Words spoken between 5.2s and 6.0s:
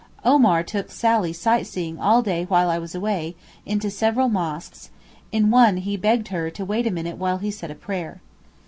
in one he